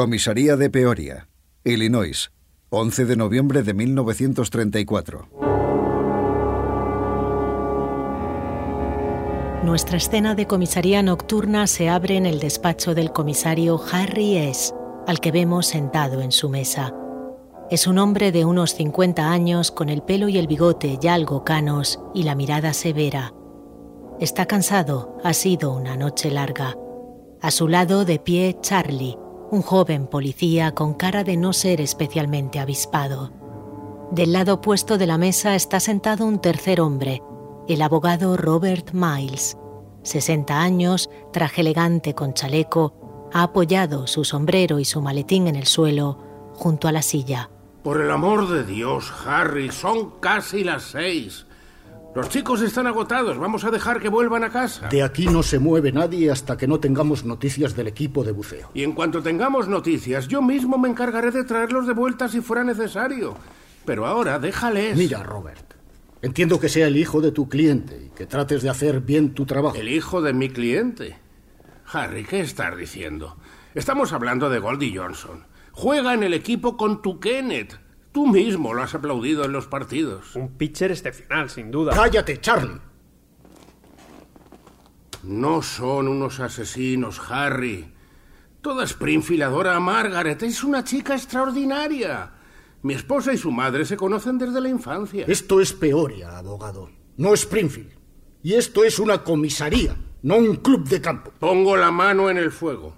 Comisaría 0.00 0.56
de 0.56 0.70
Peoria, 0.70 1.28
Illinois, 1.62 2.32
11 2.70 3.04
de 3.04 3.16
noviembre 3.16 3.62
de 3.62 3.74
1934. 3.74 5.28
Nuestra 9.62 9.98
escena 9.98 10.34
de 10.34 10.46
comisaría 10.46 11.02
nocturna 11.02 11.66
se 11.66 11.90
abre 11.90 12.16
en 12.16 12.24
el 12.24 12.40
despacho 12.40 12.94
del 12.94 13.12
comisario 13.12 13.78
Harry 13.92 14.38
S., 14.38 14.72
al 15.06 15.20
que 15.20 15.32
vemos 15.32 15.66
sentado 15.66 16.22
en 16.22 16.32
su 16.32 16.48
mesa. 16.48 16.94
Es 17.70 17.86
un 17.86 17.98
hombre 17.98 18.32
de 18.32 18.46
unos 18.46 18.74
50 18.76 19.30
años 19.30 19.70
con 19.70 19.90
el 19.90 20.00
pelo 20.00 20.30
y 20.30 20.38
el 20.38 20.46
bigote 20.46 20.96
ya 20.98 21.12
algo 21.12 21.44
canos 21.44 22.00
y 22.14 22.22
la 22.22 22.34
mirada 22.34 22.72
severa. 22.72 23.34
Está 24.18 24.46
cansado, 24.46 25.18
ha 25.22 25.34
sido 25.34 25.74
una 25.74 25.98
noche 25.98 26.30
larga. 26.30 26.74
A 27.42 27.50
su 27.50 27.68
lado 27.68 28.06
de 28.06 28.18
pie 28.18 28.56
Charlie, 28.62 29.18
un 29.50 29.62
joven 29.62 30.06
policía 30.06 30.72
con 30.72 30.94
cara 30.94 31.24
de 31.24 31.36
no 31.36 31.52
ser 31.52 31.80
especialmente 31.80 32.58
avispado. 32.58 33.32
Del 34.12 34.32
lado 34.32 34.54
opuesto 34.54 34.98
de 34.98 35.06
la 35.06 35.18
mesa 35.18 35.54
está 35.54 35.80
sentado 35.80 36.24
un 36.24 36.40
tercer 36.40 36.80
hombre, 36.80 37.22
el 37.68 37.82
abogado 37.82 38.36
Robert 38.36 38.90
Miles. 38.92 39.56
60 40.02 40.60
años, 40.60 41.10
traje 41.32 41.60
elegante 41.60 42.14
con 42.14 42.32
chaleco, 42.32 43.28
ha 43.32 43.42
apoyado 43.42 44.06
su 44.06 44.24
sombrero 44.24 44.78
y 44.78 44.84
su 44.84 45.02
maletín 45.02 45.46
en 45.46 45.56
el 45.56 45.66
suelo 45.66 46.18
junto 46.54 46.88
a 46.88 46.92
la 46.92 47.02
silla. 47.02 47.50
Por 47.82 48.00
el 48.00 48.10
amor 48.10 48.48
de 48.48 48.64
Dios, 48.64 49.12
Harry, 49.26 49.70
son 49.70 50.10
casi 50.20 50.64
las 50.64 50.82
seis. 50.84 51.46
Los 52.14 52.28
chicos 52.28 52.60
están 52.62 52.88
agotados. 52.88 53.38
Vamos 53.38 53.64
a 53.64 53.70
dejar 53.70 54.00
que 54.00 54.08
vuelvan 54.08 54.42
a 54.42 54.50
casa. 54.50 54.88
De 54.88 55.02
aquí 55.02 55.26
no 55.26 55.44
se 55.44 55.60
mueve 55.60 55.92
nadie 55.92 56.30
hasta 56.30 56.56
que 56.56 56.66
no 56.66 56.80
tengamos 56.80 57.24
noticias 57.24 57.76
del 57.76 57.86
equipo 57.86 58.24
de 58.24 58.32
buceo. 58.32 58.70
Y 58.74 58.82
en 58.82 58.92
cuanto 58.92 59.22
tengamos 59.22 59.68
noticias, 59.68 60.26
yo 60.26 60.42
mismo 60.42 60.76
me 60.76 60.88
encargaré 60.88 61.30
de 61.30 61.44
traerlos 61.44 61.86
de 61.86 61.92
vuelta 61.92 62.28
si 62.28 62.40
fuera 62.40 62.64
necesario. 62.64 63.36
Pero 63.84 64.06
ahora 64.06 64.40
déjales. 64.40 64.96
Mira, 64.96 65.22
Robert. 65.22 65.74
Entiendo 66.20 66.58
que 66.58 66.68
sea 66.68 66.88
el 66.88 66.96
hijo 66.96 67.20
de 67.20 67.30
tu 67.30 67.48
cliente 67.48 68.06
y 68.06 68.10
que 68.10 68.26
trates 68.26 68.62
de 68.62 68.70
hacer 68.70 69.00
bien 69.00 69.32
tu 69.32 69.46
trabajo. 69.46 69.76
¿El 69.76 69.88
hijo 69.88 70.20
de 70.20 70.32
mi 70.32 70.50
cliente? 70.50 71.16
Harry, 71.92 72.24
¿qué 72.24 72.40
estás 72.40 72.76
diciendo? 72.76 73.36
Estamos 73.74 74.12
hablando 74.12 74.50
de 74.50 74.58
Goldie 74.58 74.98
Johnson. 74.98 75.46
Juega 75.72 76.12
en 76.12 76.24
el 76.24 76.34
equipo 76.34 76.76
con 76.76 77.02
tu 77.02 77.20
Kenneth. 77.20 77.78
Tú 78.12 78.26
mismo 78.26 78.74
lo 78.74 78.82
has 78.82 78.94
aplaudido 78.94 79.44
en 79.44 79.52
los 79.52 79.66
partidos. 79.66 80.34
Un 80.34 80.56
pitcher 80.56 80.90
excepcional, 80.90 81.48
sin 81.48 81.70
duda. 81.70 81.92
Cállate, 81.94 82.40
Charlie. 82.40 82.80
No 85.22 85.62
son 85.62 86.08
unos 86.08 86.40
asesinos, 86.40 87.20
Harry. 87.28 87.92
Toda 88.60 88.84
Springfield 88.84 89.42
adora 89.42 89.76
a 89.76 89.80
Margaret. 89.80 90.42
Es 90.42 90.64
una 90.64 90.82
chica 90.82 91.14
extraordinaria. 91.14 92.32
Mi 92.82 92.94
esposa 92.94 93.32
y 93.32 93.38
su 93.38 93.50
madre 93.50 93.84
se 93.84 93.96
conocen 93.96 94.38
desde 94.38 94.60
la 94.60 94.68
infancia. 94.68 95.24
Esto 95.28 95.60
es 95.60 95.72
Peoria, 95.72 96.38
abogado. 96.38 96.90
No 97.16 97.34
Springfield. 97.34 97.92
Y 98.42 98.54
esto 98.54 98.84
es 98.84 98.98
una 98.98 99.22
comisaría, 99.22 99.94
no 100.22 100.36
un 100.36 100.56
club 100.56 100.88
de 100.88 101.00
campo. 101.02 101.30
Pongo 101.38 101.76
la 101.76 101.90
mano 101.90 102.30
en 102.30 102.38
el 102.38 102.50
fuego. 102.50 102.96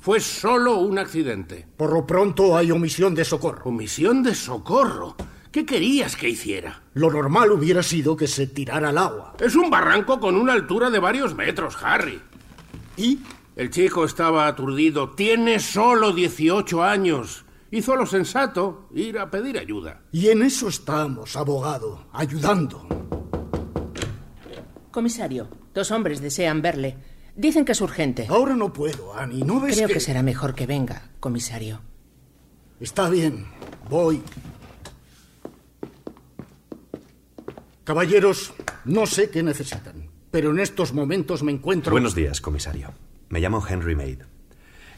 Fue 0.00 0.18
solo 0.18 0.78
un 0.78 0.98
accidente. 0.98 1.68
Por 1.76 1.92
lo 1.92 2.06
pronto 2.06 2.56
hay 2.56 2.70
omisión 2.70 3.14
de 3.14 3.22
socorro. 3.22 3.64
¿Omisión 3.66 4.22
de 4.22 4.34
socorro? 4.34 5.14
¿Qué 5.52 5.66
querías 5.66 6.16
que 6.16 6.30
hiciera? 6.30 6.84
Lo 6.94 7.10
normal 7.10 7.52
hubiera 7.52 7.82
sido 7.82 8.16
que 8.16 8.26
se 8.26 8.46
tirara 8.46 8.88
al 8.88 8.98
agua. 8.98 9.34
Es 9.38 9.56
un 9.56 9.68
barranco 9.68 10.18
con 10.18 10.36
una 10.36 10.54
altura 10.54 10.88
de 10.88 10.98
varios 10.98 11.34
metros, 11.34 11.76
Harry. 11.82 12.18
¿Y? 12.96 13.18
El 13.56 13.68
chico 13.68 14.06
estaba 14.06 14.46
aturdido. 14.46 15.10
Tiene 15.10 15.60
solo 15.60 16.12
18 16.12 16.82
años. 16.82 17.44
Hizo 17.70 17.94
lo 17.94 18.06
sensato, 18.06 18.88
ir 18.94 19.18
a 19.18 19.30
pedir 19.30 19.58
ayuda. 19.58 20.00
Y 20.12 20.28
en 20.28 20.40
eso 20.40 20.68
estamos, 20.68 21.36
abogado, 21.36 22.06
ayudando. 22.14 22.86
Comisario, 24.90 25.48
dos 25.74 25.90
hombres 25.90 26.22
desean 26.22 26.62
verle. 26.62 26.96
Dicen 27.40 27.64
que 27.64 27.72
es 27.72 27.80
urgente. 27.80 28.26
Ahora 28.28 28.54
no 28.54 28.70
puedo, 28.70 29.14
Annie. 29.16 29.42
¿No 29.44 29.60
ves 29.60 29.76
Creo 29.76 29.88
que... 29.88 29.94
que 29.94 30.00
será 30.00 30.22
mejor 30.22 30.54
que 30.54 30.66
venga, 30.66 31.08
comisario. 31.20 31.80
Está 32.78 33.08
bien, 33.08 33.46
voy. 33.88 34.22
Caballeros, 37.84 38.52
no 38.84 39.06
sé 39.06 39.30
qué 39.30 39.42
necesitan, 39.42 40.10
pero 40.30 40.50
en 40.50 40.60
estos 40.60 40.92
momentos 40.92 41.42
me 41.42 41.50
encuentro... 41.50 41.92
Buenos 41.92 42.14
días, 42.14 42.42
comisario. 42.42 42.92
Me 43.30 43.40
llamo 43.40 43.66
Henry 43.66 43.96
Maid. 43.96 44.20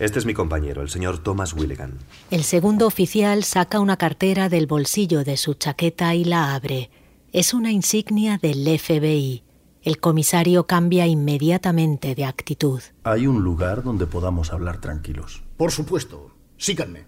Este 0.00 0.18
es 0.18 0.26
mi 0.26 0.34
compañero, 0.34 0.82
el 0.82 0.90
señor 0.90 1.22
Thomas 1.22 1.52
Willigan. 1.52 2.00
El 2.32 2.42
segundo 2.42 2.88
oficial 2.88 3.44
saca 3.44 3.78
una 3.78 3.96
cartera 3.98 4.48
del 4.48 4.66
bolsillo 4.66 5.22
de 5.22 5.36
su 5.36 5.54
chaqueta 5.54 6.16
y 6.16 6.24
la 6.24 6.56
abre. 6.56 6.90
Es 7.32 7.54
una 7.54 7.70
insignia 7.70 8.36
del 8.36 8.64
FBI. 8.80 9.44
El 9.82 9.98
comisario 9.98 10.68
cambia 10.68 11.08
inmediatamente 11.08 12.14
de 12.14 12.24
actitud. 12.24 12.80
Hay 13.02 13.26
un 13.26 13.42
lugar 13.42 13.82
donde 13.82 14.06
podamos 14.06 14.52
hablar 14.52 14.80
tranquilos. 14.80 15.42
Por 15.56 15.72
supuesto. 15.72 16.30
Síganme. 16.56 17.06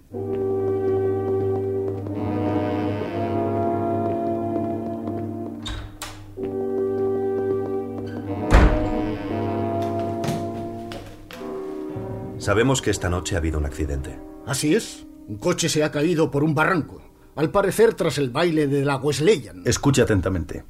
Sabemos 12.39 12.83
que 12.83 12.91
esta 12.91 13.09
noche 13.09 13.37
ha 13.37 13.39
habido 13.39 13.59
un 13.59 13.67
accidente. 13.67 14.19
Así 14.47 14.75
es. 14.75 15.07
Un 15.29 15.37
coche 15.37 15.69
se 15.69 15.85
ha 15.85 15.93
caído 15.93 16.33
por 16.33 16.43
un 16.43 16.57
barranco. 16.57 17.01
Al 17.37 17.53
parecer 17.53 17.95
tras 17.95 18.19
el 18.19 18.31
baile 18.31 18.67
de 18.67 18.85
la 18.85 18.97
Wesleyan. 18.97 19.63
Escuche 19.65 20.03
atentamente. 20.03 20.65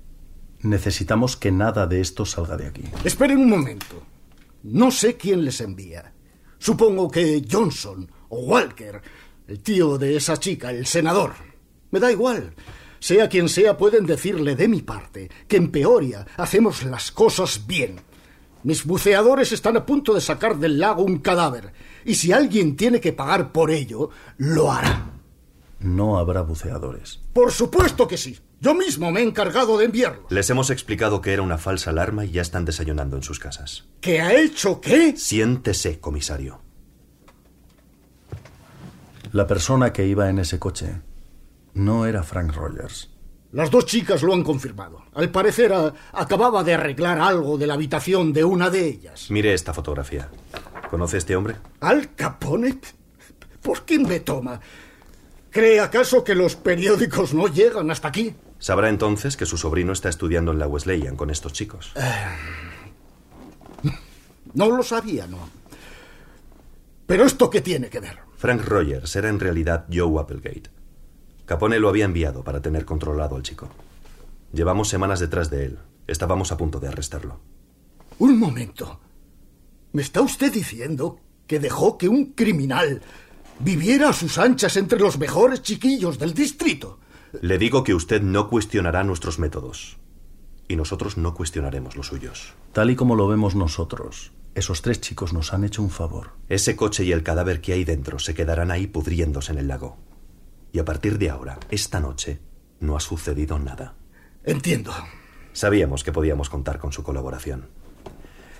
Necesitamos 0.64 1.36
que 1.36 1.52
nada 1.52 1.86
de 1.86 2.00
esto 2.00 2.24
salga 2.24 2.56
de 2.56 2.66
aquí. 2.66 2.84
Esperen 3.04 3.38
un 3.38 3.50
momento. 3.50 4.02
No 4.62 4.90
sé 4.90 5.16
quién 5.18 5.44
les 5.44 5.60
envía. 5.60 6.14
Supongo 6.58 7.10
que 7.10 7.46
Johnson 7.48 8.10
o 8.30 8.40
Walker, 8.40 9.02
el 9.46 9.60
tío 9.60 9.98
de 9.98 10.16
esa 10.16 10.38
chica, 10.38 10.70
el 10.70 10.86
senador. 10.86 11.34
Me 11.90 12.00
da 12.00 12.10
igual. 12.10 12.54
Sea 12.98 13.28
quien 13.28 13.50
sea, 13.50 13.76
pueden 13.76 14.06
decirle 14.06 14.56
de 14.56 14.66
mi 14.66 14.80
parte 14.80 15.30
que 15.46 15.58
en 15.58 15.70
Peoria 15.70 16.26
hacemos 16.38 16.82
las 16.84 17.12
cosas 17.12 17.66
bien. 17.66 18.00
Mis 18.62 18.86
buceadores 18.86 19.52
están 19.52 19.76
a 19.76 19.84
punto 19.84 20.14
de 20.14 20.22
sacar 20.22 20.56
del 20.56 20.78
lago 20.78 21.02
un 21.02 21.18
cadáver, 21.18 21.74
y 22.06 22.14
si 22.14 22.32
alguien 22.32 22.74
tiene 22.74 23.02
que 23.02 23.12
pagar 23.12 23.52
por 23.52 23.70
ello, 23.70 24.08
lo 24.38 24.72
hará. 24.72 25.10
No 25.80 26.16
habrá 26.16 26.40
buceadores. 26.40 27.20
Por 27.34 27.52
supuesto 27.52 28.08
que 28.08 28.16
sí. 28.16 28.38
Yo 28.64 28.74
mismo 28.74 29.12
me 29.12 29.20
he 29.20 29.22
encargado 29.24 29.76
de 29.76 29.84
enviarlos. 29.84 30.24
Les 30.32 30.48
hemos 30.48 30.70
explicado 30.70 31.20
que 31.20 31.34
era 31.34 31.42
una 31.42 31.58
falsa 31.58 31.90
alarma 31.90 32.24
y 32.24 32.30
ya 32.30 32.40
están 32.40 32.64
desayunando 32.64 33.14
en 33.14 33.22
sus 33.22 33.38
casas. 33.38 33.84
¿Qué 34.00 34.22
ha 34.22 34.32
hecho 34.32 34.80
qué? 34.80 35.14
Siéntese, 35.18 36.00
comisario. 36.00 36.62
La 39.32 39.46
persona 39.46 39.92
que 39.92 40.06
iba 40.06 40.30
en 40.30 40.38
ese 40.38 40.58
coche 40.58 40.94
no 41.74 42.06
era 42.06 42.22
Frank 42.22 42.54
Rogers. 42.54 43.10
Las 43.52 43.70
dos 43.70 43.84
chicas 43.84 44.22
lo 44.22 44.32
han 44.32 44.42
confirmado. 44.42 45.02
Al 45.12 45.30
parecer 45.30 45.70
a- 45.74 45.92
acababa 46.12 46.64
de 46.64 46.72
arreglar 46.72 47.20
algo 47.20 47.58
de 47.58 47.66
la 47.66 47.74
habitación 47.74 48.32
de 48.32 48.44
una 48.44 48.70
de 48.70 48.86
ellas. 48.86 49.26
Mire 49.30 49.52
esta 49.52 49.74
fotografía. 49.74 50.30
¿Conoce 50.88 51.16
a 51.16 51.18
este 51.18 51.36
hombre? 51.36 51.56
¿Al 51.80 52.14
Capone? 52.14 52.78
¿Por 53.60 53.84
qué 53.84 53.98
me 53.98 54.20
toma? 54.20 54.58
¿Cree 55.50 55.80
acaso 55.80 56.24
que 56.24 56.34
los 56.34 56.56
periódicos 56.56 57.34
no 57.34 57.46
llegan 57.46 57.90
hasta 57.90 58.08
aquí? 58.08 58.34
Sabrá 58.58 58.88
entonces 58.88 59.36
que 59.36 59.46
su 59.46 59.56
sobrino 59.56 59.92
está 59.92 60.08
estudiando 60.08 60.52
en 60.52 60.58
la 60.58 60.66
Wesleyan 60.66 61.16
con 61.16 61.30
estos 61.30 61.52
chicos. 61.52 61.92
No 64.54 64.70
lo 64.70 64.82
sabía, 64.82 65.26
¿no? 65.26 65.38
Pero 67.06 67.24
esto 67.24 67.50
qué 67.50 67.60
tiene 67.60 67.90
que 67.90 68.00
ver? 68.00 68.18
Frank 68.36 68.62
Rogers 68.64 69.14
era 69.16 69.28
en 69.28 69.40
realidad 69.40 69.86
Joe 69.92 70.20
Applegate. 70.20 70.70
Capone 71.44 71.78
lo 71.78 71.88
había 71.88 72.06
enviado 72.06 72.42
para 72.42 72.62
tener 72.62 72.84
controlado 72.84 73.36
al 73.36 73.42
chico. 73.42 73.68
Llevamos 74.52 74.88
semanas 74.88 75.20
detrás 75.20 75.50
de 75.50 75.66
él. 75.66 75.78
Estábamos 76.06 76.52
a 76.52 76.56
punto 76.56 76.80
de 76.80 76.88
arrestarlo. 76.88 77.40
Un 78.18 78.38
momento. 78.38 79.00
¿Me 79.92 80.02
está 80.02 80.22
usted 80.22 80.52
diciendo 80.52 81.20
que 81.46 81.58
dejó 81.58 81.98
que 81.98 82.08
un 82.08 82.32
criminal 82.32 83.02
viviera 83.58 84.10
a 84.10 84.12
sus 84.12 84.38
anchas 84.38 84.76
entre 84.76 84.98
los 84.98 85.18
mejores 85.18 85.62
chiquillos 85.62 86.18
del 86.18 86.32
distrito? 86.32 87.00
Le 87.42 87.58
digo 87.58 87.84
que 87.84 87.94
usted 87.94 88.22
no 88.22 88.48
cuestionará 88.48 89.04
nuestros 89.04 89.38
métodos. 89.38 89.98
Y 90.68 90.76
nosotros 90.76 91.16
no 91.16 91.34
cuestionaremos 91.34 91.96
los 91.96 92.06
suyos. 92.06 92.54
Tal 92.72 92.90
y 92.90 92.96
como 92.96 93.16
lo 93.16 93.28
vemos 93.28 93.54
nosotros, 93.54 94.32
esos 94.54 94.82
tres 94.82 95.00
chicos 95.00 95.32
nos 95.32 95.52
han 95.52 95.64
hecho 95.64 95.82
un 95.82 95.90
favor. 95.90 96.30
Ese 96.48 96.76
coche 96.76 97.04
y 97.04 97.12
el 97.12 97.22
cadáver 97.22 97.60
que 97.60 97.72
hay 97.72 97.84
dentro 97.84 98.18
se 98.18 98.34
quedarán 98.34 98.70
ahí 98.70 98.86
pudriéndose 98.86 99.52
en 99.52 99.58
el 99.58 99.68
lago. 99.68 99.96
Y 100.72 100.78
a 100.78 100.84
partir 100.84 101.18
de 101.18 101.30
ahora, 101.30 101.58
esta 101.70 102.00
noche, 102.00 102.40
no 102.80 102.96
ha 102.96 103.00
sucedido 103.00 103.58
nada. 103.58 103.94
Entiendo. 104.44 104.92
Sabíamos 105.52 106.02
que 106.04 106.12
podíamos 106.12 106.50
contar 106.50 106.78
con 106.78 106.92
su 106.92 107.02
colaboración. 107.02 107.68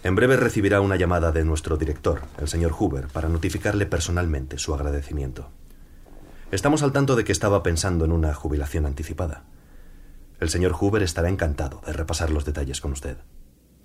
En 0.02 0.14
breve 0.14 0.36
recibirá 0.36 0.80
una 0.80 0.96
llamada 0.96 1.32
de 1.32 1.44
nuestro 1.44 1.76
director, 1.76 2.22
el 2.38 2.48
señor 2.48 2.72
Hoover, 2.72 3.08
para 3.08 3.28
notificarle 3.28 3.86
personalmente 3.86 4.58
su 4.58 4.74
agradecimiento. 4.74 5.50
Estamos 6.54 6.84
al 6.84 6.92
tanto 6.92 7.16
de 7.16 7.24
que 7.24 7.32
estaba 7.32 7.64
pensando 7.64 8.04
en 8.04 8.12
una 8.12 8.32
jubilación 8.32 8.86
anticipada. 8.86 9.42
El 10.38 10.50
señor 10.50 10.72
Hoover 10.72 11.02
estará 11.02 11.28
encantado 11.28 11.80
de 11.84 11.92
repasar 11.92 12.30
los 12.30 12.44
detalles 12.44 12.80
con 12.80 12.92
usted. 12.92 13.16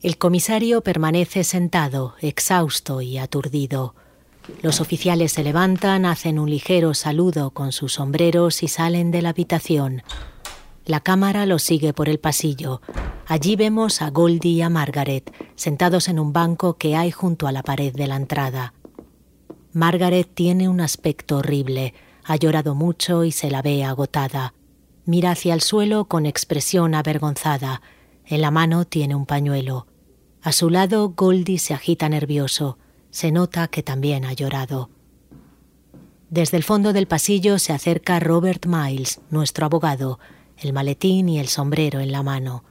El 0.03 0.19
comisario 0.19 0.81
permanece 0.81 1.43
sentado, 1.43 2.13
exhausto 2.21 3.01
y 3.01 3.17
aturdido. 3.17 3.95
Los 4.61 4.81
oficiales 4.81 5.31
se 5.31 5.43
levantan, 5.43 6.05
hacen 6.05 6.37
un 6.37 6.51
ligero 6.51 6.93
saludo 6.93 7.49
con 7.49 7.71
sus 7.71 7.93
sombreros 7.93 8.61
y 8.61 8.67
salen 8.67 9.09
de 9.09 9.23
la 9.23 9.29
habitación. 9.29 10.03
La 10.85 10.99
cámara 10.99 11.47
los 11.47 11.63
sigue 11.63 11.93
por 11.93 12.07
el 12.07 12.19
pasillo. 12.19 12.83
Allí 13.25 13.55
vemos 13.55 14.03
a 14.03 14.11
Goldie 14.11 14.51
y 14.51 14.61
a 14.61 14.69
Margaret 14.69 15.33
sentados 15.55 16.07
en 16.07 16.19
un 16.19 16.33
banco 16.33 16.77
que 16.77 16.95
hay 16.95 17.09
junto 17.09 17.47
a 17.47 17.51
la 17.51 17.63
pared 17.63 17.95
de 17.95 18.05
la 18.05 18.15
entrada. 18.15 18.75
Margaret 19.73 20.29
tiene 20.31 20.69
un 20.69 20.81
aspecto 20.81 21.37
horrible, 21.37 21.95
ha 22.29 22.35
llorado 22.35 22.75
mucho 22.75 23.23
y 23.23 23.31
se 23.31 23.49
la 23.49 23.63
ve 23.63 23.83
agotada. 23.83 24.53
Mira 25.03 25.31
hacia 25.31 25.55
el 25.55 25.61
suelo 25.61 26.05
con 26.05 26.27
expresión 26.27 26.93
avergonzada. 26.93 27.81
En 28.23 28.41
la 28.41 28.51
mano 28.51 28.85
tiene 28.85 29.15
un 29.15 29.25
pañuelo. 29.25 29.87
A 30.43 30.51
su 30.51 30.69
lado 30.69 31.09
Goldie 31.09 31.57
se 31.57 31.73
agita 31.73 32.07
nervioso. 32.07 32.77
Se 33.09 33.31
nota 33.31 33.67
que 33.67 33.81
también 33.81 34.25
ha 34.25 34.33
llorado. 34.33 34.91
Desde 36.29 36.57
el 36.57 36.63
fondo 36.63 36.93
del 36.93 37.07
pasillo 37.07 37.57
se 37.57 37.73
acerca 37.73 38.19
Robert 38.19 38.67
Miles, 38.67 39.21
nuestro 39.31 39.65
abogado, 39.65 40.19
el 40.55 40.71
maletín 40.71 41.29
y 41.29 41.39
el 41.39 41.47
sombrero 41.47 41.99
en 41.99 42.11
la 42.11 42.21
mano. 42.21 42.63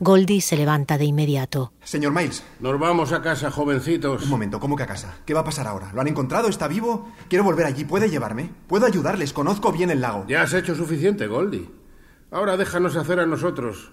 Goldie 0.00 0.40
se 0.40 0.56
levanta 0.56 0.98
de 0.98 1.04
inmediato. 1.04 1.72
Señor 1.82 2.12
Miles. 2.12 2.42
Nos 2.60 2.78
vamos 2.78 3.12
a 3.12 3.22
casa, 3.22 3.50
jovencitos. 3.50 4.24
Un 4.24 4.30
momento, 4.30 4.60
¿cómo 4.60 4.76
que 4.76 4.82
a 4.82 4.86
casa? 4.86 5.16
¿Qué 5.24 5.34
va 5.34 5.40
a 5.40 5.44
pasar 5.44 5.66
ahora? 5.66 5.92
¿Lo 5.94 6.00
han 6.00 6.08
encontrado? 6.08 6.48
¿Está 6.48 6.68
vivo? 6.68 7.08
Quiero 7.28 7.44
volver 7.44 7.66
allí. 7.66 7.84
¿Puede 7.84 8.10
llevarme? 8.10 8.50
Puedo 8.66 8.86
ayudarles. 8.86 9.32
Conozco 9.32 9.72
bien 9.72 9.90
el 9.90 10.00
lago. 10.00 10.24
Ya 10.28 10.42
has 10.42 10.52
hecho 10.52 10.74
suficiente, 10.74 11.26
Goldie. 11.26 11.70
Ahora 12.30 12.56
déjanos 12.56 12.96
hacer 12.96 13.20
a 13.20 13.26
nosotros. 13.26 13.92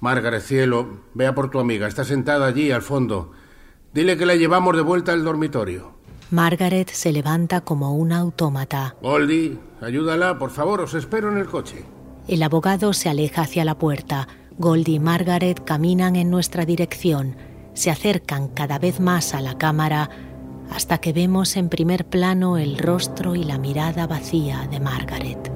Margaret, 0.00 0.42
cielo, 0.42 1.00
vea 1.14 1.34
por 1.34 1.50
tu 1.50 1.58
amiga. 1.58 1.88
Está 1.88 2.04
sentada 2.04 2.46
allí, 2.46 2.70
al 2.70 2.82
fondo. 2.82 3.32
Dile 3.92 4.16
que 4.16 4.26
la 4.26 4.36
llevamos 4.36 4.76
de 4.76 4.82
vuelta 4.82 5.12
al 5.12 5.24
dormitorio. 5.24 5.96
Margaret 6.30 6.90
se 6.90 7.12
levanta 7.12 7.60
como 7.60 7.94
una 7.94 8.18
autómata. 8.18 8.96
Goldie, 9.00 9.58
ayúdala, 9.80 10.38
por 10.38 10.50
favor, 10.50 10.80
os 10.80 10.94
espero 10.94 11.30
en 11.30 11.38
el 11.38 11.46
coche. 11.46 11.84
El 12.28 12.42
abogado 12.42 12.92
se 12.92 13.08
aleja 13.08 13.42
hacia 13.42 13.64
la 13.64 13.78
puerta. 13.78 14.26
Goldie 14.58 14.96
y 14.96 14.98
Margaret 14.98 15.62
caminan 15.62 16.16
en 16.16 16.28
nuestra 16.30 16.64
dirección. 16.64 17.36
Se 17.74 17.90
acercan 17.90 18.48
cada 18.48 18.78
vez 18.78 19.00
más 19.00 19.34
a 19.34 19.40
la 19.40 19.58
cámara 19.58 20.10
hasta 20.70 20.98
que 20.98 21.12
vemos 21.12 21.56
en 21.56 21.68
primer 21.68 22.04
plano 22.04 22.58
el 22.58 22.78
rostro 22.78 23.36
y 23.36 23.44
la 23.44 23.58
mirada 23.58 24.06
vacía 24.06 24.66
de 24.70 24.80
Margaret. 24.80 25.55